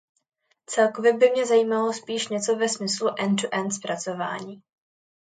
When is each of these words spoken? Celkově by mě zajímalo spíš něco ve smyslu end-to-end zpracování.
Celkově 0.69 1.13
by 1.13 1.29
mě 1.29 1.45
zajímalo 1.45 1.93
spíš 1.93 2.27
něco 2.27 2.55
ve 2.55 2.69
smyslu 2.69 3.09
end-to-end 3.17 3.73
zpracování. 3.73 4.61